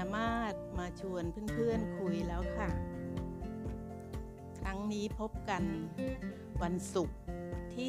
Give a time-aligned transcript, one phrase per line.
[0.00, 2.68] นามาศมาชวนเพื่อนๆคุยแล้วค่ะ
[4.60, 5.62] ครั้งนี้พบกัน
[6.62, 7.18] วันศุกร์
[7.74, 7.88] ที่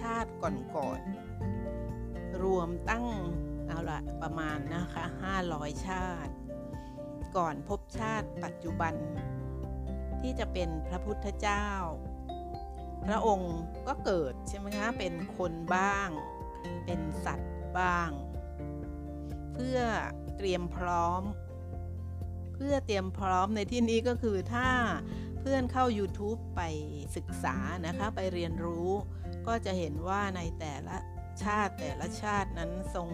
[0.00, 3.06] ชาติก่อนๆรวมตั้ง
[3.66, 5.04] เอาละประมาณนะคะ
[5.44, 6.32] 500 ชาติ
[7.36, 8.94] ก่อนพบชาติปัจจุบัน
[10.20, 11.66] ที่จะเป็นพระพุทธเจ้า
[13.06, 13.56] พระองค์
[13.86, 16.08] ก็เกิดใช่ไหมคะเป็นคนบ้าง
[16.86, 18.10] เป็นสัตว์บ้าง
[19.54, 19.78] เพื่อ
[20.36, 21.22] เตรียมพร้อม
[22.54, 24.68] เพื่อเตรียมพร้อมในที่นี้ก็คือถ้า
[25.40, 26.62] เพื่อนเข้า YouTube ไป
[27.16, 27.56] ศึกษา
[27.86, 28.90] นะคะไปเรียนรู้
[29.46, 30.96] ก็จะเห็นว่าในแต่ละ
[31.42, 33.08] ชาติแต่ละชาตินั้นทรง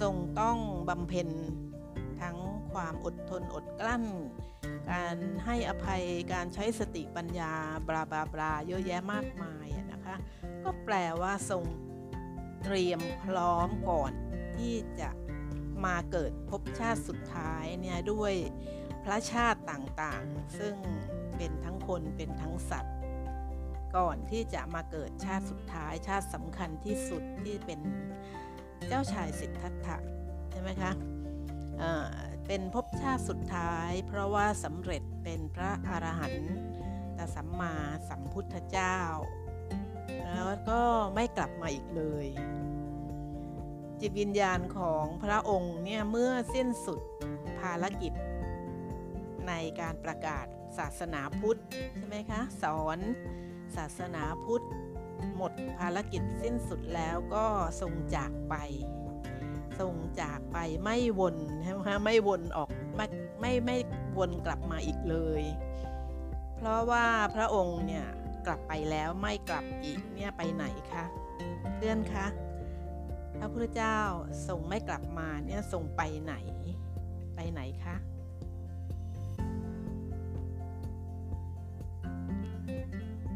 [0.00, 1.28] ทรงต้องบำเพ็ญ
[2.20, 2.36] ทั้ง
[2.72, 4.04] ความอดทนอดกลั้น
[4.90, 7.52] การให้อภัยการใช้สติปัญญา
[7.88, 10.16] บลาบลาบลาเยอะแยะมากมายนะคะ
[10.64, 11.64] ก็แปลว่าทรง
[12.64, 14.12] เตรียมพร้อมก่อน
[14.56, 15.10] ที่จะ
[15.84, 18.34] มาเกิดภพชาติสุดท้ายเนี่ยด้วย
[19.04, 20.74] พระชาติต่างๆ ซึ่ง
[21.36, 22.96] เป็นทั้งคนเป็นทั้งสัตว์
[23.96, 27.80] ก่อนที่จะมาเกิดชาติสุดท้ายชาติสำคัญที่สุดที่เป็น
[28.88, 29.96] เจ้าชายสิทธัตถะ
[30.50, 30.92] ใช่ไหมคะ
[32.46, 36.34] เป็นภพชาติสุดท้าย เพราะว่าสำเร็จเป็นพระอรหัน
[37.16, 37.74] ตสัมมา
[38.08, 38.98] สัมพุทธเจ้า
[40.24, 40.82] แล้วก็
[41.14, 42.26] ไม่กลับมาอีกเลย
[44.00, 47.00] จิตวิญญาณของพระองค์เนี่ยเมื่อสิ้นสุด
[47.60, 48.12] ภารกิจ
[49.48, 50.46] ในการประกาศ
[50.78, 51.60] ศาสนาพุทธ
[51.96, 52.98] ใช่ไหมคะ สอน
[53.76, 54.66] ศาสนาพุทธ
[55.36, 57.46] หมดภารกิจสิ้นสุดแล้วก็
[57.80, 58.54] ทรงจากไป
[59.80, 63.06] ทรงจากไปไม่วนใช่ไหมคะไม่วนออกไม่
[63.40, 63.76] ไม่ไม่
[64.18, 65.42] วนกลับมาอีกเลย
[66.56, 68.06] เพราะว่าพระองค์เนี่ย
[68.46, 71.04] กลับไปแล้วไม่กลับอีกเนี่ยไปไหนคะ
[71.76, 72.26] เพื่อนคะ
[73.38, 73.98] พระพุทธเจ้า
[74.48, 76.34] ทรงไม่กลับมาเนี่ยทรงไปไหน
[77.34, 77.96] ไปไหนคะ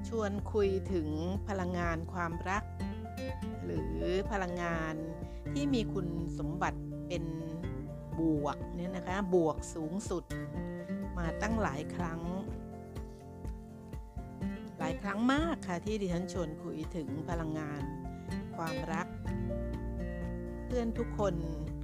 [0.09, 1.09] ชวนคุยถึง
[1.49, 2.65] พลังงานความรัก
[3.65, 4.95] หรือพลังงาน
[5.59, 6.09] ที่มีคุณ
[6.39, 7.25] สมบัติเป็น
[8.19, 10.25] บวกเนี่ยนะคะบวกสูงสุด
[11.19, 12.21] มาตั้งหลายครั้ง
[14.79, 17.83] หลายครั้งมากค่ะที่ดิฉันชวนคุยถึงพลังงาน
[18.57, 19.09] ความรัก
[20.67, 21.35] เพื่อนทุกคน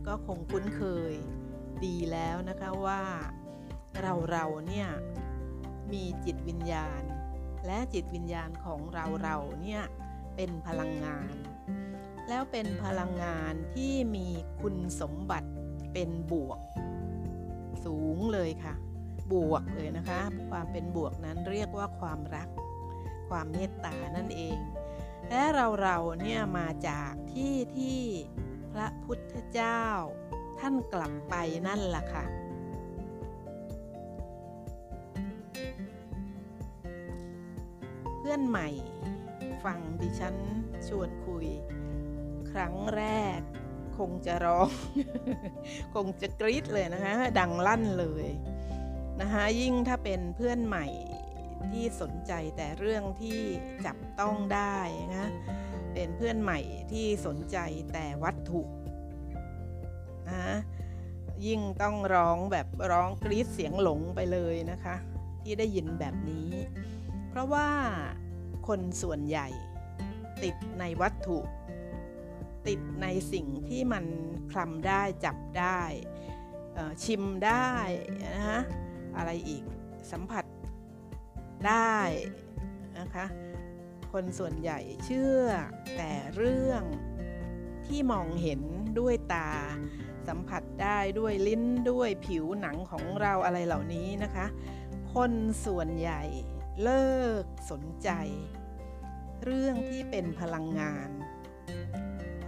[0.06, 0.82] ก็คงคุ้นเค
[1.12, 1.14] ย
[1.84, 3.02] ดีแล้วนะคะว่า
[4.00, 4.88] เราเราเนี่ย
[5.92, 7.02] มีจิตวิญญาณ
[7.66, 9.82] และจิตวิญญาณของเราเราเนี่ย
[10.36, 11.34] เป็นพลังงาน
[12.28, 14.28] แล้วเป็นพลังงานที่มี
[14.60, 15.50] คุณสมบัติ
[15.92, 16.60] เป็นบวก
[17.84, 18.74] สูงเลยค่ะ
[19.32, 22.48] บวกเลยนะคะ ความเป็นบวกนั้นเรียกว่าความรัก
[23.28, 24.58] ความเมตตานั่นเอง
[25.28, 28.00] และเราเราเนี่ยมาจากที่ที่
[28.72, 29.82] พระพุทธเจ้า
[30.58, 31.34] ท่านกลับไป
[31.66, 32.24] นั่นแหละค่ะ
[38.18, 38.68] เพื่อนใหม่
[39.64, 40.36] ฟังดิฉัน
[40.88, 41.46] ชวนคุย
[42.52, 43.04] ครั้งแร
[43.38, 43.40] ก
[43.98, 44.70] คงจะร้อง
[45.94, 48.28] คงจะกรี๊ดเลยนะคะ ดังลั่นเลย
[49.20, 50.86] นะคะยิ่งถ้าเป็นเพื่อนใหม่
[51.70, 53.40] ที่สนใจแต่เรื่องที่
[53.86, 54.78] จับต้องได้
[55.14, 55.26] นะ
[55.92, 56.60] เป็นเพื่อนใหม่
[56.92, 57.58] ที่สนใจ
[57.92, 58.62] แต่วัตถุ
[60.30, 60.56] นะ
[61.46, 64.94] ยิ่งต้องร้องแบบร้องกรี๊ดเสียงหลงไปเลยนะคะ
[65.42, 66.50] ที่ได้ยินแบบนี้
[67.28, 67.68] เพราะว่า
[68.68, 69.48] คนส่วนใหญ่
[70.42, 71.38] ติดในวัตถุ
[72.66, 74.04] ติดในสิ่งที่มัน
[74.52, 75.82] คลำได้จับได้
[77.04, 77.72] ชิมได้
[78.24, 78.60] นะฮะ
[79.16, 79.64] อะไรอีก
[80.12, 80.44] สัมผัส
[81.68, 81.98] ได้
[82.98, 83.26] นะคะ
[84.12, 85.42] คนส่วนใหญ่เชื่อ
[85.96, 86.82] แต่เรื่อง
[87.86, 88.60] ที่มองเห็น
[88.98, 89.50] ด้วยตา
[90.28, 94.46] สัมผัสได้ด้วยลิ้นด้วยผิวหนังของเราอะไรเหล่านี้นะคะ
[95.14, 95.32] คน
[95.66, 96.22] ส่วนใหญ่
[96.82, 97.10] เลิ
[97.42, 98.10] กสนใจ
[99.44, 101.10] เรื่องที่เป็นพลังงาน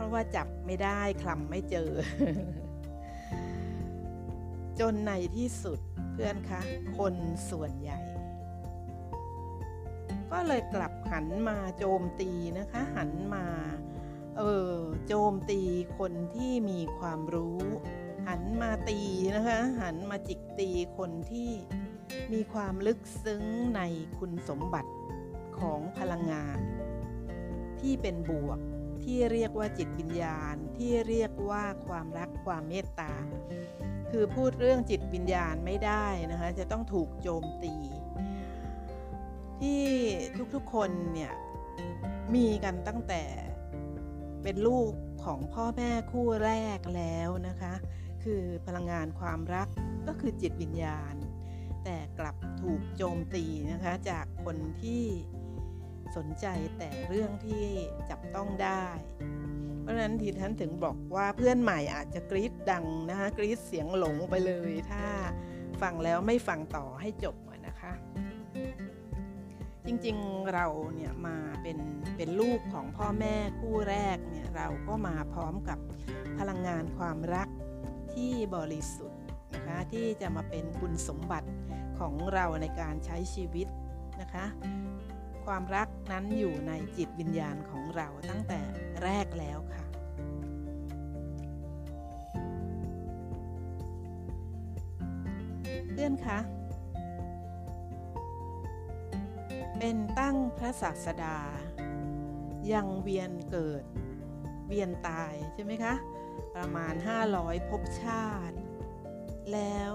[0.05, 1.91] ราะว่าจับไม่ได้คลำไม่เจอ
[4.81, 5.79] จนในที่สุด
[6.13, 6.61] เพื่อนคะ
[6.99, 7.15] คน
[7.51, 8.01] ส่วนใหญ่
[10.33, 13.47] ก็เลยกลับหันมาโจมตีนะคะ หันมา
[14.39, 14.75] เออ
[15.07, 15.61] โจมตี
[15.99, 17.61] คนที่มีความรู้
[18.29, 19.01] หันมาตี
[19.35, 21.51] นะคะ หันมาจิกตีคนที่
[22.33, 23.45] มีความลึกซึ้ง
[23.77, 23.81] ใน
[24.19, 24.93] คุณสมบัติ
[25.59, 26.59] ของพลังงาน
[27.81, 28.59] ที่เป็นบวก
[29.05, 33.13] ที่เรียกว่าจิตวิญญาณ ที่เรียกว่าความรักความเมตตา
[34.11, 37.75] คือพูดเรื่องจิตวิญญาณไม่ได้นะคะจะต้องถูกโจมตี
[39.61, 39.85] ที่
[40.55, 41.33] ทุกๆคนเนี่ย
[42.35, 43.23] มีกันตั้งแต่
[44.43, 44.93] เป็นลูก
[45.25, 47.75] ของพ่อแม่คู่แรกแล้วนะคะ
[48.25, 49.69] คือพลังงานความรัก
[50.07, 51.15] ก็คือจิตวิญญาณ
[51.85, 55.05] แต่กลับถูกโจมตีนะคะจากคนที่
[56.17, 56.47] สนใจ
[56.79, 57.65] แต่เรื่องที่
[58.11, 58.85] จับต้องได้
[59.81, 65.05] เพราะฉะนั้นทีท่านถึงบอกว่าเพื่อนใหม่อาจจะกรี๊ดดังนะคะกรี๊ดเสียงหลงไปเลย ถ้า
[65.83, 67.93] ฟังแล้วไม่ฟังต่อให้จบนะคะ
[69.87, 71.79] จริงๆเราเนี่ยมาเป็น
[72.17, 75.79] เป็นลูกของพ่อแม่คู่แรกเนี่ยเราก็มาพร้อมกับ
[76.39, 77.49] พลังงานความรัก
[78.15, 79.21] ที่บริสุทธิ์
[79.55, 81.49] นะคะที่จะมาเป็นคุณสมบัติ
[81.99, 83.67] ของเราในการใช้ชีวิต
[84.21, 84.47] นะคะ
[85.47, 88.61] ความรักนั้นอยู่ในจิตวิญญาณของเราตั้งแต่
[89.03, 89.85] แรกแล้วค่ะ
[95.91, 96.39] เพื่อนคะ
[99.79, 101.39] เป็นตั้งพระศาสดา
[102.73, 103.85] ยังเวียนเกิด
[104.69, 105.95] เวียนตายใช่ไหมคะ
[106.55, 106.95] ประมาณ
[107.31, 108.57] 500 ภพชาติ
[109.53, 109.93] แล้ว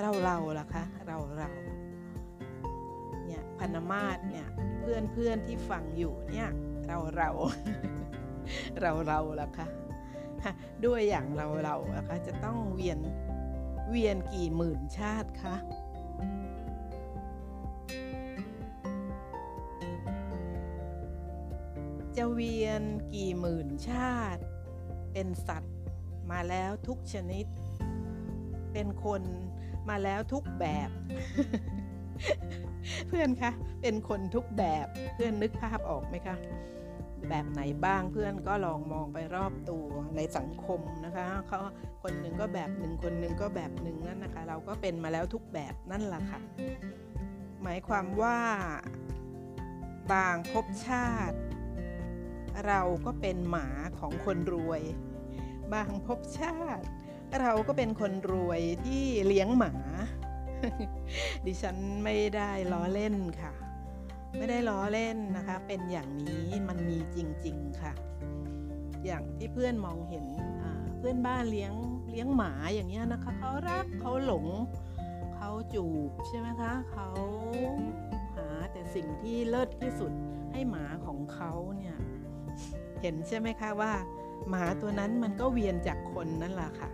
[0.00, 0.84] เราเราล่ะคะ
[3.64, 4.46] พันมาศเนี่ย
[4.80, 6.48] เพื่อนเพื่อนที่ฟังอยู่เนี่ย
[6.86, 7.30] เราเรา
[8.80, 9.66] เราเราล่ะคะ
[10.84, 12.98] ด้วยอย่างเราเราอะคะจะต้องเวียน
[13.90, 15.56] เวียนกี่หมื่นชาติคะ
[22.16, 22.82] จะเวียน
[23.14, 24.42] กี่หมื่นชาติ
[25.12, 25.74] เป็นสัตว์
[26.30, 27.46] มาแล้วทุกชนิด
[28.72, 29.22] เป็นคน
[29.88, 30.90] มาแล้วทุกแบบ
[33.08, 33.50] เพื่อนคะ
[33.82, 36.36] เป็นคนทุกแบบเพื่อนนึกภาพออกไหมคะ
[37.30, 39.86] แบบไหนบ้างเพื่อนก็ลองมองไปรอบตัว
[40.16, 41.58] ในสังคมนะคะเขา
[42.02, 46.40] คนหนึ่งก็แบบหนึ่งคนหนึ่งก็แบบหนึ่งนั่นนะคะ เราก็เป็นมาแล้วทุกแบบนั่นแหละค่ะ
[47.62, 48.38] หมายความว่า
[50.12, 51.38] บางภพชาติ
[52.66, 54.82] เราก็เป็นหมาของคนรวย
[55.74, 56.84] บางภพชาติ
[57.40, 59.74] เราก็เป็นคนรวยที่เลี้ยงหมา
[61.46, 63.52] ดิฉันไม่ได้ล้อเล่นค่ะ
[64.36, 67.92] ไม่ได้ล้อเล่นนะคะ เป็นอย่างนี้มันมีจริง ๆ ค่ะ
[69.04, 70.26] อย่างที่เพื่อนมองเห็น
[70.98, 71.72] เพื่อนบ้านเลี้ยง
[72.10, 74.46] เลี้ยงหมาอย่างเงี้ยนะคะเขารักเขาหลง
[75.34, 77.08] เขาจูบใช่ไหมคะเขา
[78.36, 80.12] หาแต่สิ่งที่เลิศที่สุด
[80.52, 81.96] ให้หมาของเขาเนี่ย
[83.00, 83.92] เห็นใช่ไหมคะว่า
[84.48, 86.90] หมาตัวนั้นมันก็เวียนจากคนนั่นแหละค่ะ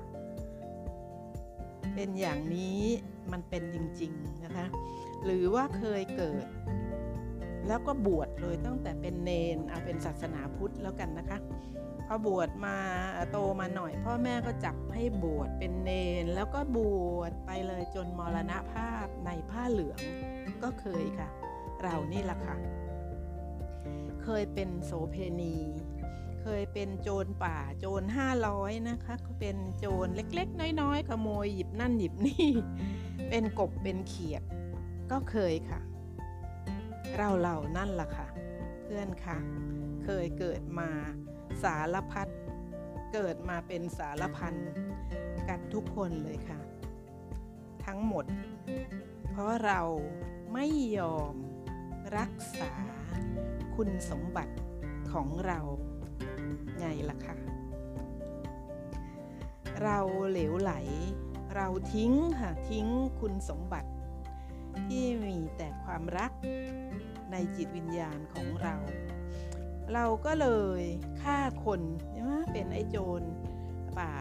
[1.95, 2.81] เป็นอย่างนี้
[3.33, 4.67] มันเป็นจริง ๆ นะคะ
[5.25, 6.47] หรือว่าเคยเกิด
[7.69, 11.39] แล้วก็บวชเลยตั้งแต่เป็นเนนเอาเป็นศาสนาพุทธแล้วกันนะคะ
[12.07, 12.77] พอบวชมา
[13.31, 15.91] โตมาหน่อย พ่อแม่ก็จับให้บวชเป็นเน
[16.23, 16.79] น แล้วก็บ
[17.17, 20.01] วชไปเลยจนมรณภาพในผ้าเหลือง
[20.63, 21.29] ก็เคยค่ะ
[21.83, 22.57] เรานี่แหละค่ะ
[24.23, 25.55] เคยเป็นโสเพณี
[26.43, 32.49] เคยเป็นโจรป่าโจรห้าร้อยนะคะเขาเป็นโจรเล็กๆ น้อยๆ ขโมยหยิบนั่นหยิบนี่
[33.31, 34.43] เป็นกบเป็นเขียด
[35.11, 35.81] ก็เคยค่ะ
[37.17, 38.27] เราเหล่านั่นล่ะค่ะ
[38.83, 39.39] เพื่อนค่ะ
[40.05, 40.91] เคยเกิดมา
[41.63, 42.29] สารพัด
[43.13, 44.55] เกิดมาเป็นสารพัน
[45.49, 46.61] กันทุกคนเลยค่ะ
[47.87, 48.25] ทั้งหมด
[49.31, 49.81] เพราะเรา
[50.53, 50.67] ไม่
[50.99, 51.35] ยอม
[52.17, 52.73] รักษา
[53.77, 54.55] คุณสมบัติ
[55.13, 55.61] ของเรา
[56.81, 57.37] ไงล่ะคะ
[59.83, 59.99] เรา
[60.31, 60.73] เหลวไหล
[61.55, 62.87] เราทิ้งค่ะทิ้ง
[63.21, 63.91] คุณสมบัติ
[64.87, 66.33] ที่มีแต่ความรัก
[67.33, 68.75] ในจิตวิญญาณของเรา
[69.95, 70.49] เราก็เล
[70.81, 70.83] ย
[71.23, 73.23] ฆ่าคนใช่ไหมเป็นไอ้โจร
[73.99, 74.15] ป่า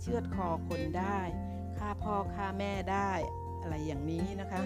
[0.00, 1.18] เชือดคอคนได้
[1.78, 3.10] ฆ่าพ่อฆ่าแม่ได้
[3.60, 4.60] อะไรอย่างนี้นะคะ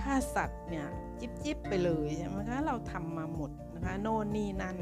[0.00, 0.86] ฆ่าสัตว์เนี่ย
[1.20, 4.76] จิบจิบไปเลยใช่ไหมคะเราทำมาหมดนะคะ โน่นนี่นั่น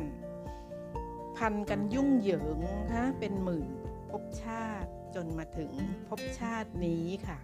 [1.49, 2.58] พันกันยุ่งเหยิง
[2.92, 3.70] คะเป็นหมื่น
[4.11, 5.72] ภพชาติจนมาถึง
[6.08, 7.38] ภพชาตินี้ค่ะ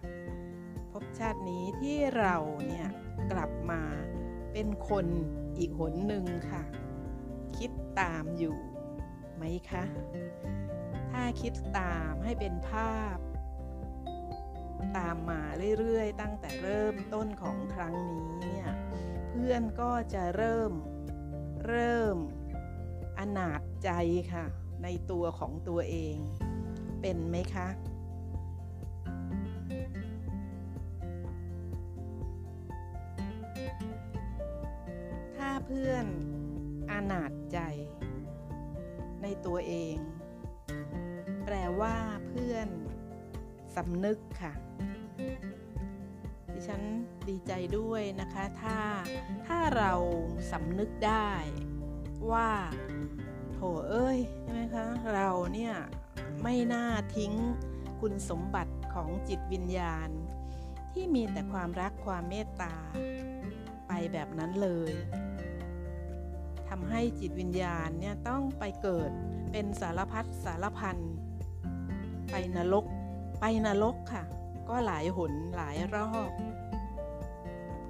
[0.92, 2.36] ภพชาตินี้ที่เรา
[2.66, 2.88] เนี่ย
[3.32, 3.82] กลับมา
[4.52, 5.06] เป็นคน
[5.58, 6.62] อีกหนหนึ่งค่ะ
[7.56, 8.56] คิดตามอยู่
[9.36, 9.84] ไหมคะ
[11.10, 13.16] ถ้าคิดตามให้เป็นภาพ
[14.96, 15.42] ตามมา
[15.78, 18.66] เรื่อยๆ ตั้งแต่เริ่มต้นของครั้งนี้เนี่ย
[19.30, 20.72] เพื่อนก็จะเริ่ม
[21.66, 22.16] เริ่ม
[23.18, 23.90] อนาจใจ
[24.32, 24.44] ค่ะ
[24.82, 26.16] ในตัวของตัวเอง
[27.00, 27.68] เป็นไหมคะ
[35.37, 36.06] ถ้าเพื่อน
[36.92, 37.58] อนาจใจ
[39.22, 39.96] ในตัวเอง
[41.44, 41.96] แปลว่า
[42.28, 42.68] เพื่อน
[43.76, 44.52] สำนึกค่ะ
[46.52, 46.82] ดิฉัน
[47.28, 48.78] ดีใจด้วยนะคะ ถ้า
[49.46, 49.92] ถ้าเรา
[50.52, 51.30] สำนึกได้
[52.32, 52.50] ว่า
[53.60, 55.74] โถเอ้ยใช่ไหมคะเราเนี่ย
[56.42, 56.86] ไม่น่า
[57.16, 57.32] ทิ้ง
[58.00, 60.08] คุณสมบัติของจิตวิญญาณ
[60.92, 62.74] ที่มีแต่ความรักความเมตตา
[63.88, 64.92] ไปแบบนั้นเลย
[66.68, 69.10] ทำให้จิตวิญญาณเนี่ยต้องไปเกิด
[69.52, 70.96] เป็นสารพัดสารพัน
[72.30, 72.84] ไปนรก
[73.40, 74.24] ไปนรกค่ะ
[74.68, 76.30] ก็หลายหนหลายรอบ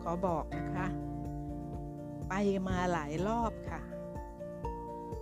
[0.03, 0.87] ขอบอกนะคะ
[2.29, 2.35] ไป
[2.69, 3.81] มาหลายรอบค่ะ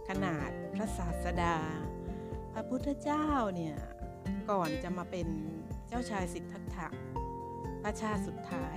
[0.08, 1.56] ขนาดพระศาสดา
[2.52, 3.76] พระพุทธเจ้าเนี่ย
[4.50, 5.28] ก่อนจะมาเป็น
[5.88, 6.88] เจ้าชายสิทธัตถะ
[7.82, 8.76] พระชาสุดท้าย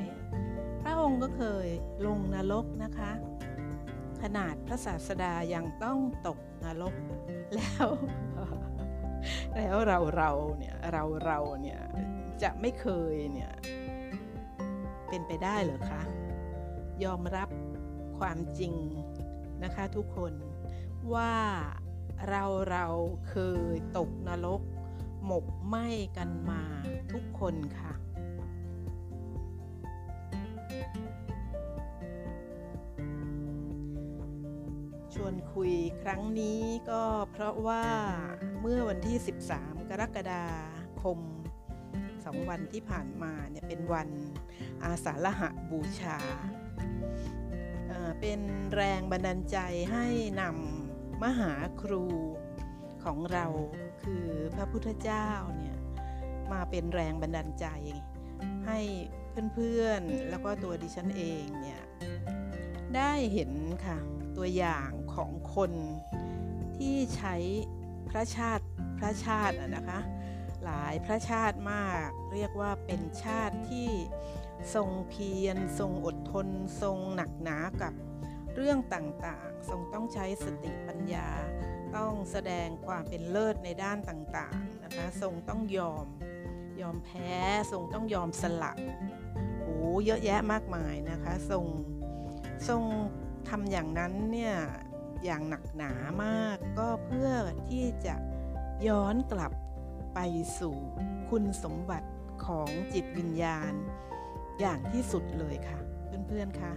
[0.82, 1.68] พระองค์ก็เคย
[2.08, 3.12] ลงนรกนะคะ
[4.22, 6.96] ขนาดพระศาสดายังต้องตกนรก
[7.56, 7.88] แล้ว
[9.56, 11.80] แล้วเราเราเนี่ยเราเราเนี่ย
[12.44, 13.52] จะไม่เคยเนี่ย
[15.10, 16.02] เป็นไปได้เหรอคะ
[17.04, 17.50] ยอมรับ
[18.20, 18.74] ความจริง
[19.64, 20.34] นะคะทุกคน
[21.14, 21.34] ว่า
[22.28, 22.86] เราเรา
[23.30, 23.36] เค
[23.74, 24.62] ยตกนรก
[25.26, 25.88] หมกไหม้
[26.18, 26.62] กันมา
[27.12, 27.94] ทุกคนค่ะ
[35.14, 37.86] ชวนคุยครั้งนี้ก็เพราะว่า
[38.62, 39.18] เมื่อวันที่
[39.54, 40.46] 13 กรกฎา
[41.02, 41.20] คม
[42.26, 44.10] สองวันที่ผ่านมาเนี่ยเป็นวัน
[44.84, 45.42] อาสาฬห
[45.72, 46.18] บูชา
[48.20, 48.42] เป็น
[48.76, 49.58] แรงบันดาลใจ
[49.92, 50.08] ให้
[50.42, 50.79] นำ
[51.24, 52.06] มหาครู
[53.04, 53.46] ของเรา
[54.04, 55.76] คือพระพุทธเจ้าเนี่ย
[56.52, 57.68] มาเป็นแรงบันดาลใจ
[58.68, 58.80] ให้
[59.54, 61.82] เพื่อนๆแล้วก็ตัวดิฉันเองเนี่ย
[62.96, 63.52] ได้เห็น
[63.86, 63.98] ค่ะ
[64.38, 65.72] ตัวอย่างของคน
[66.78, 67.36] ที่ใช้
[68.10, 68.66] พระชาติ
[68.98, 70.00] พระชาตินะคะ
[70.66, 73.90] หลายพระชาติมากเรียกว่าเป็นชาติที่
[74.76, 76.48] ทรงเพียรทรงอดทน
[76.82, 77.94] ทรงหนักหนากับ
[78.62, 81.28] เรื่องต่างๆ ทรงต้องใช้สติปัญญา
[81.98, 86.06] ต้องแสดงความเป็นเลิศในด้านต่างๆนะคะ ทรงต้องยอม
[86.82, 87.34] ยอมแพ้
[87.72, 88.72] ทรงต้องยอมสละ
[89.62, 89.76] โอ้
[90.06, 91.66] เยอะแยะมากมายนะคะ ทรง
[92.68, 92.84] ทรง
[93.50, 94.56] ทำอย่างนั้นเนี่ย
[95.24, 97.32] อย่างหนักหนามากก็เพื่อ
[97.70, 98.16] ที่จะ
[98.88, 99.52] ย้อนกลับ
[100.14, 100.20] ไป
[100.60, 100.76] สู่
[101.30, 102.10] คุณสมบัติ
[102.46, 103.74] ของจิตวิญญาณ
[104.60, 105.80] อย่างที่สุดเลยค่ะ
[106.28, 106.74] เพื่อนๆค่ะ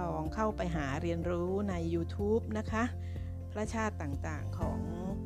[0.00, 2.84] ลองเข้าไปหาเรียนรู้ใน YouTube นะคะ
[3.52, 4.80] พระชาติต่างๆของ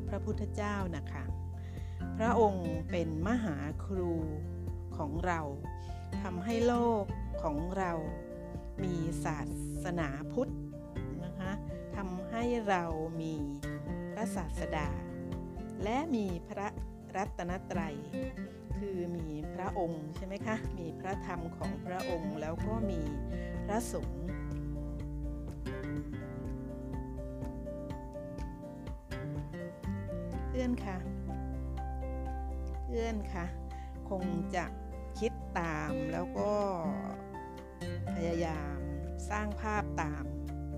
[0.08, 1.24] พระพุทธเจ้านะคะ
[2.18, 4.12] พระองค์เป็นมหาครู
[4.96, 5.40] ของเรา
[6.22, 7.04] ทำให้โลก
[7.42, 7.92] ของเรา
[8.84, 9.38] มีศา
[9.84, 10.52] สนาพุทธ
[11.24, 11.50] นะคะ
[11.96, 12.84] ทำให้เรา
[13.20, 13.34] มี
[14.12, 14.88] พระศาสดา
[15.84, 16.68] และมีพระ
[17.16, 17.96] รัตนตรัย
[18.78, 23.00] คือมีพระองค์ใช่ไหมคะ มีพระธรรมของพระองค์แล้วก็มี
[23.66, 24.26] พระสงฆ์
[30.58, 30.98] พื่อนคะ
[32.84, 33.46] เพื่อนคะ
[34.10, 34.64] คงจะ
[35.18, 36.52] คิดตามแล้วก็
[38.14, 38.78] พยายาม
[39.30, 40.24] สร้างภาพตาม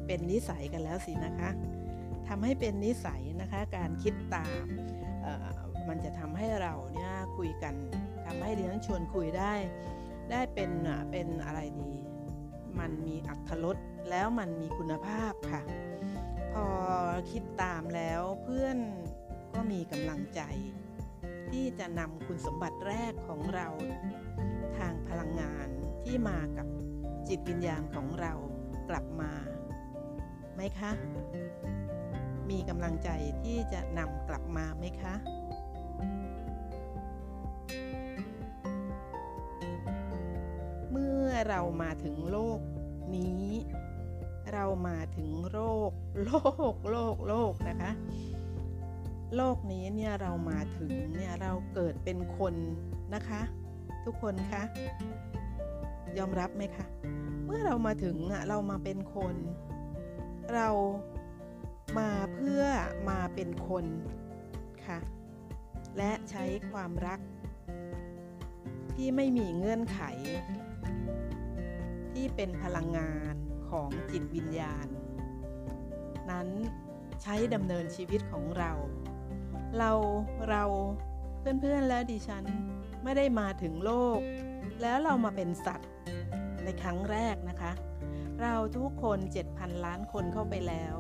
[0.07, 1.51] เป็นนิสัยกันแล้วสินะคะ
[2.29, 4.65] ทำให้เป็นนิสัยนะคะการคิดตาม
[5.89, 7.75] มันจะทำให้เราเนี่ยคุยกัน
[8.27, 9.55] ทำให้เรียนชวนคุยได้
[10.31, 10.71] ได้เป็น
[11.11, 11.93] เป็นอะไรดี
[12.79, 13.77] มันมีอัตรส
[14.11, 15.63] แล้วมันมีคุณภาพค่ะ
[16.53, 16.67] พอ
[17.31, 18.79] คิดตามแล้วเพื่อน
[19.61, 20.41] ก็มีกำลังใจ
[21.51, 23.69] ที่จะนำคุณสมบัติแรกของเรา
[24.79, 25.69] ทางพลังงาน
[26.05, 26.67] ที่มากับ
[27.29, 28.33] จิตวิญญาณของเรา
[28.91, 29.33] กลับมา
[30.55, 30.93] ไหมคะ
[32.51, 33.09] มีกำลังใจ
[33.43, 35.15] ที่จะนำกลับมาไหมคะ
[40.91, 42.61] เมื่อเรามาถึงโลก
[43.17, 43.47] นี้
[44.53, 45.93] เรามาถึงโรค
[46.25, 46.33] โล
[46.73, 47.91] กโลกโลกนะคะ
[49.37, 52.55] โลกนี้เนี่ยเรามาถึงเนี่ยเราเกิดเป็นคน
[53.15, 53.43] นะคะ
[54.05, 54.63] ทุกคนคะ
[56.19, 56.87] ยอมรับไหมคะ
[57.45, 59.35] เมื่อเรามาถึงอะเรามาเป็นคน
[60.55, 60.69] เรา
[61.99, 62.63] มาเพื่อ
[63.11, 63.87] มาเป็นคน
[64.87, 64.99] ค่ะ
[65.97, 67.21] และใช้ความรัก
[68.95, 70.01] ที่ไม่มีเงื่อนไข
[72.13, 73.35] ที่เป็นพลังงาน
[73.71, 74.87] ของจิตวิญญาณ
[76.31, 76.49] นั้น
[77.23, 78.73] ใช้ดำเนินชีวิตของเรา
[79.77, 79.91] เรา
[80.51, 80.65] เรา
[81.61, 82.45] เพื่อนๆและดิฉัน
[83.05, 84.21] ไม่ได้มาถึงโลก
[84.83, 85.91] แล้วเรามาเป็นสัตว์
[86.65, 87.73] ในครั้งแรกนะคะ
[88.43, 89.19] เราทุกคน
[89.53, 90.97] 7,000 ล้านคนเข้าไปแล้ว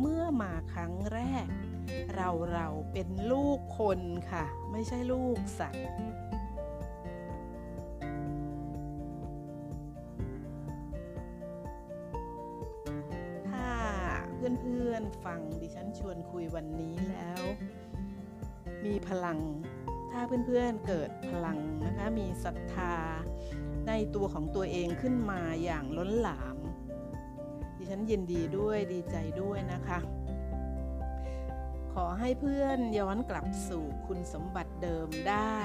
[0.00, 1.46] เมื่อมาครั้งแรก
[2.16, 4.00] เราเราเป็นลูกคน
[4.30, 5.84] ค่ะ ไม่ใช่ลูกสัตว์
[13.48, 13.70] ถ้า
[14.36, 17.42] เพื่อนๆฟังดิฉันชวนคุยวันนี้แล้ว
[18.88, 19.38] มีพลัง
[20.10, 22.94] ถ้าเพื่อนๆเกิดพลังนะคะ มีศรัทธา
[23.88, 26.56] ในตัวของตัวเองขึ้นมาอย่างล้นหลาม
[27.76, 29.98] ดิฉันยินดีด้วยดีใจด้วยนะคะ
[31.92, 35.58] ขอให้เพื่อนย้อนกลับสู่คุณสมบัติเดิมได้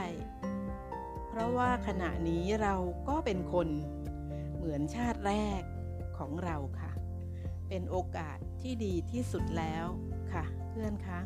[1.28, 2.76] เพราะว่าขณะนี้เรา
[3.08, 3.68] ก็เป็นคน
[4.56, 5.62] เหมือนชาติแรก
[6.18, 6.92] ของเราค่ะ
[7.70, 9.86] เป็นโอกาสที่ดีที่สุดแล้ว
[10.34, 11.20] ค่ะ เพื่อนคะ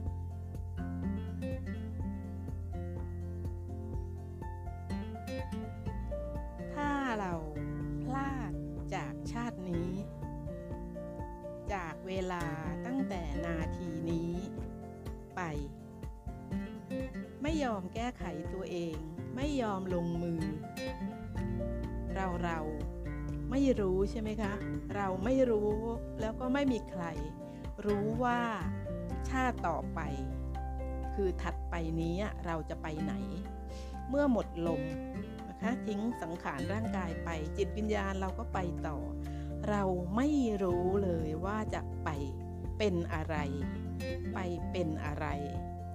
[17.67, 18.95] ยอมแก้ไขตัวเอง
[19.35, 20.41] ไม่ยอมลงมือ
[22.15, 22.59] เราเรา
[23.51, 24.53] ไม่รู้ใช่ไหมคะ
[24.95, 25.71] เราไม่รู้
[26.19, 27.03] แล้วก็ไม่มีใคร
[27.85, 28.39] รู้ว่า
[29.29, 29.99] ชาติต่อไป
[31.15, 33.13] คือถัดไปนี้เราจะไปไหน
[34.09, 34.83] เมื่อหมดลม
[35.49, 38.97] นะคะทิ้งสังขารร่างกายไป จิตวิญญาณเราก็ไปต่อ
[39.69, 39.83] เรา
[40.15, 40.29] ไม่
[40.63, 42.09] รู้เลยว่าจะไป
[42.77, 43.35] เป็นอะไร
[44.33, 44.39] ไป
[44.71, 45.25] เป็นอะไร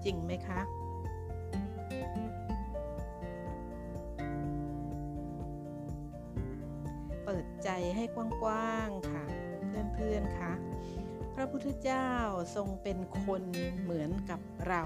[0.05, 0.61] จริงไหมคะ
[7.65, 9.25] ใจให้กว้างๆค่ะ
[9.95, 10.53] เพื่อนๆคะ
[11.35, 12.09] พระพุทธเจ้า
[12.57, 13.43] ทรงเป็นคน
[13.83, 14.83] เหมือนกับเรา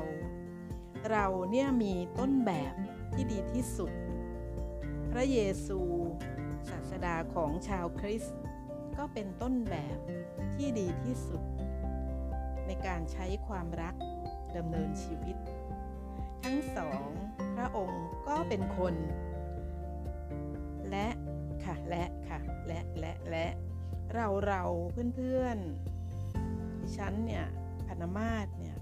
[1.11, 2.75] เราเนี่ยมีต้นแบบ
[3.15, 3.93] ที่ดีที่สุด
[5.13, 5.81] พระเยซู
[6.71, 8.37] ศาสดาของชาวคริสต์
[8.97, 9.99] ก็เป็นต้นแบบ
[10.55, 11.43] ที่ดีที่สุด
[12.67, 13.95] ในการใช้ความรัก
[14.57, 15.37] ดำเนินชีวิต
[16.43, 17.09] ทั้งสอง
[17.57, 18.95] พระองค์ก็เป็นคน
[20.91, 21.09] และ
[21.65, 22.26] ค่ะและค่ะ
[22.67, 23.47] และและและ
[24.15, 24.63] เราเรา
[25.15, 27.47] เพื่อนๆดิฉันเนี่ย
[27.87, 28.77] พนมาศเนี่ย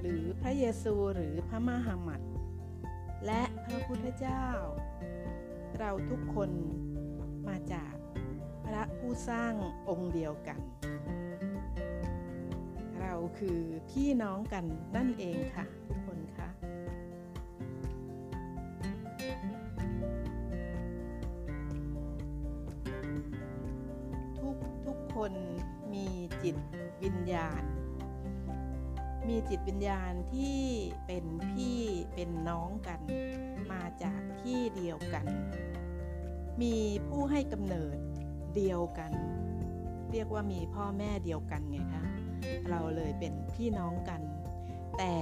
[0.00, 2.22] หรือพระเยซูหรือพระมหามัด
[3.26, 4.44] และพระพุทธเจ้า
[5.78, 6.50] เราทุกคน
[7.48, 7.94] มาจาก
[8.66, 9.52] พระผู้สร้าง
[9.88, 10.60] องค์เดียวกัน
[13.00, 14.64] เราคือพี่น้องกัน
[14.96, 15.66] นั่นเองค่ะ
[27.06, 27.62] วิญญาณ
[29.28, 30.60] มีจิตวิญญาณที่
[31.06, 31.80] เป็นพี่
[32.14, 33.00] เป็นน้องกัน
[33.72, 35.26] มาจากที่เดียวกัน
[36.62, 36.76] มี
[37.08, 37.96] ผู้ให้กำเนิด
[38.56, 39.12] เดียวกัน
[40.12, 42.04] เรียกว่ามีพ่อแม่เดียวกันไงคะ
[42.70, 44.20] เราเลยเป็นพี่น้องกัน
[44.98, 45.14] แต่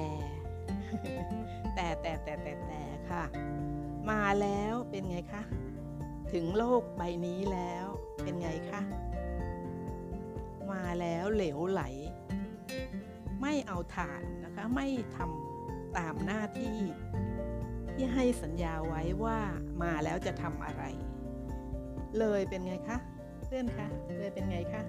[1.74, 3.24] แต่แต่แต่แต่แต่ค่ะ
[4.10, 5.42] มาแล้วเป็นไงคะ
[6.32, 7.86] ถึงโลกใบนี้แล้ว
[8.22, 8.82] เป็นไงคะ
[10.74, 11.82] มาแล้วเหลวไหล
[13.40, 16.78] ไม่เอาฐานนะคะไม่ทำตามหน้าที่
[17.92, 19.38] ที่ให้สัญญาไว้ว่า
[19.82, 20.84] มาแล้วจะทำอะไร
[22.18, 22.98] เลยเป็นไงคะ
[23.46, 24.82] เพื่อนคะเลยเป็นไงคะ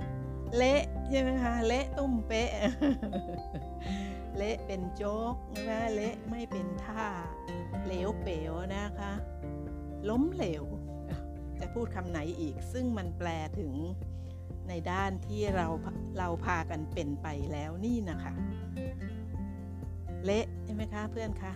[0.58, 2.50] เละใช่ไหมคะเละตุ้มเป๊ะ
[4.38, 5.36] เละเป็นโจ๊ก
[5.70, 7.08] นะเละไม่เป็นท่า
[7.86, 9.14] เหลวเป๋วนะคะ
[10.10, 10.64] ล้มเหลว
[11.60, 13.74] จะพูดคำไหนอีกซึ่งมันแปลถึง
[14.70, 15.68] ในด้านที่เรา
[16.18, 18.34] เราพากันเป็นไปแล้วนี่นะคะ
[20.26, 21.54] เละใช่ไหมคะเพื่อนคะ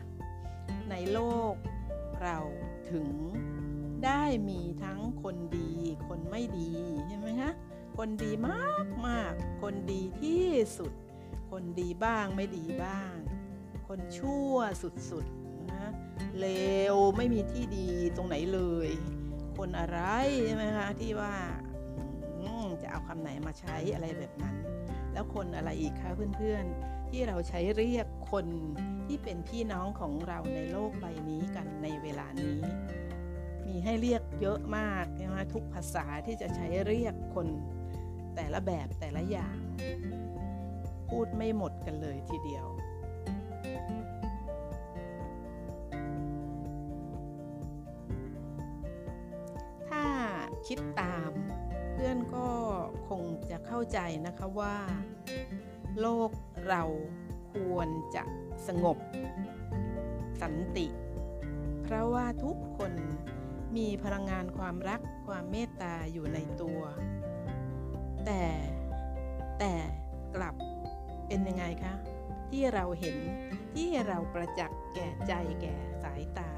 [0.92, 1.20] ในโล
[1.52, 1.54] ก
[2.22, 2.38] เรา
[2.92, 3.10] ถึง
[4.06, 5.72] ได้มีทั้งคนดี
[6.08, 6.72] คนไม่ดี
[7.08, 7.52] ใช่ไหมคะ
[7.98, 10.46] คนดีมากมากคนดีที่
[10.78, 10.94] สุด
[11.52, 13.14] คนดีบ้างไม่ดีบ้าง
[13.88, 15.86] คนชั่วสุดๆนะ
[16.40, 16.48] เล
[16.94, 18.90] วไม่มีที่ดีตรงไหนเลย
[19.58, 20.00] คนอะไร
[20.46, 21.36] ใช่ไหมคะที่ว่า
[22.90, 24.56] จะเอาคำไหนมาใช้อะไรแบบนั้น
[25.14, 28.46] แล้วคนอะไรอีกคะเพื่อนๆ ที่เราใช้เรียกคน
[29.06, 32.60] ที่เป็นพี่น้องของเราในโลกใบนี้กันในเวลานี้
[33.66, 37.48] มีให้เรียกเยอะมากใช่ไหมทุกภาษาที่จะใช้เรียกคน
[38.36, 39.58] แต่ละแบบแต่ละอย่าง
[41.10, 42.68] พูดไม่หมดกันเลยทีเดียว
[49.90, 49.92] ถ
[50.68, 51.32] คิดตาม
[52.04, 52.50] พื่อนก็
[53.10, 54.78] คงจะเข้าใจนะคะว่า
[56.00, 56.32] โลก
[56.68, 56.84] เรา
[57.54, 58.24] ควรจะ
[58.68, 58.98] สงบ
[60.42, 60.88] สันติ
[61.84, 62.94] เพราะว่าทุกคน
[63.78, 66.82] มีพลังงานความรักความเมตตาอยู่ในตัว
[68.26, 68.44] แต่
[69.60, 69.74] แต่
[70.36, 70.56] กลับ
[71.28, 71.94] เป็นยังไงคะ
[72.50, 73.18] ที่เราเห็น
[73.76, 76.52] ที่เราประจักษ์แก่ใจแก่สายตา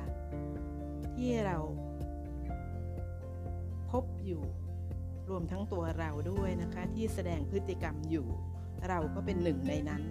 [1.15, 1.57] ที่เรา
[3.91, 4.43] พบอยู่
[5.29, 8.27] รวมทั้งตัวเราด้วยนะคะที่แสดงพฤติกรรมอยู่
[8.87, 10.03] เราก็เป็นหนึ่งในนั้น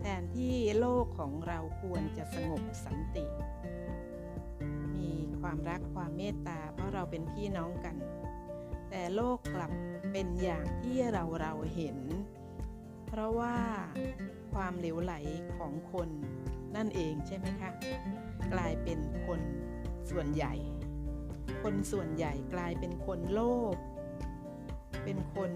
[0.00, 3.24] แทนที่โลกของเราควรจะสงบสันติ
[4.94, 5.10] มี
[5.40, 7.96] ความรักความเมตตา เพราะเราเป็นพี่น้องกัน
[8.90, 9.72] แต่โลกกลับ
[10.12, 11.98] เป็นอย่างที่เราเราเห็น
[13.06, 13.56] เพราะว่า
[14.54, 15.14] ความเหลวไหล
[15.56, 16.08] ของคน
[16.76, 17.70] นั่นเองใช่ไหมคะ
[18.52, 19.40] กลายเป็นคน
[20.10, 20.54] ส่วนใหญ่
[21.62, 23.40] คนส่วนใหญ่กลายเป็นคนโล
[23.74, 23.76] ภ
[25.04, 25.50] เป็นคน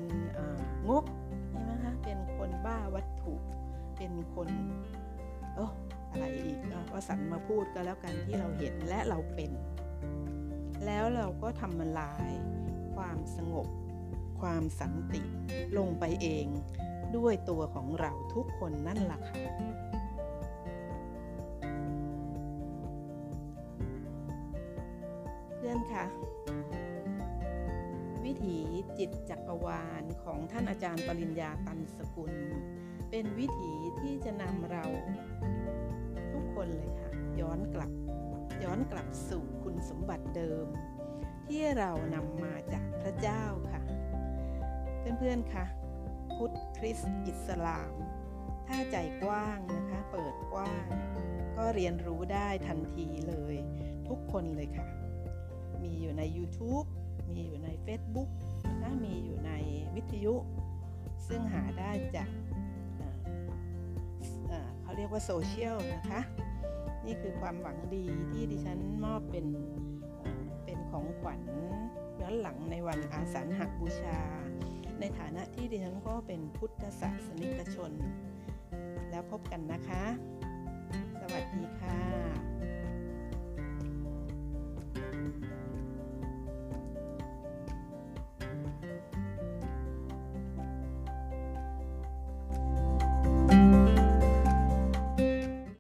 [0.89, 1.05] งก
[1.51, 3.35] ใช่ไหมคะเป็นคนบ้าวัตถุ
[3.97, 4.49] เป็นคน
[5.55, 5.71] เออ
[6.11, 9.51] อะไรอีกเอาว่าสันมาพูดก็แล้วกันที่เราเห็นและเราเป็น
[10.87, 12.31] แล้วเราก็ทำลาย
[12.95, 13.69] ความสงบ
[14.41, 15.23] ความสันติ
[15.79, 16.47] ลงไปเอง
[17.17, 19.39] ด้วยตัวของเราทุกคนนั่นแหละค่ะ
[29.13, 32.33] จิตจักรวาลของท่านอาจารย์ปริญญาตันสกุล
[33.11, 34.85] เป็นวิถีที่จะนำเรา
[36.33, 37.93] ทุกคนเลยค่ะ ย้อนกลับ
[38.65, 40.67] ย้อนกลับสู่คุณสมบัติเดิม
[41.47, 43.83] ที่เรานำมาจากพระเจ้าค่ะ
[45.19, 45.65] เพื่อนๆค่ะ
[46.37, 47.93] พุทธคริสต์อิสลาม
[48.67, 50.87] ถ้าใจกว้างนะคะ เปิดกว้าง
[51.57, 53.57] ก็เรียนรู้ได้ทันทีเลย
[54.09, 54.87] ทุกคนเลยค่ะ
[55.83, 56.87] มีอยู่ใน YouTube
[57.31, 58.29] มีอยู่ใน Facebook
[58.87, 59.53] นะมีอยู่ใน
[59.97, 60.35] วิทยุ
[61.29, 62.31] ซึ่งหาได้จาก
[64.83, 66.21] เขาเรียกว่าโซเชียลนะคะ
[67.07, 69.47] นี่คือความหวังดีที่ดิฉันมอบเป็น
[70.21, 71.41] เอ่อเป็นของขวัญ
[72.21, 74.19] ย้อนหลังในวันอาสาฬหบูชา
[75.01, 77.93] ในฐานะที่ดิฉันก็เป็นพุทธศาสนิกชน
[79.11, 80.05] แล้วพบกันนะคะ
[81.21, 82.56] สวัสดีค่ะ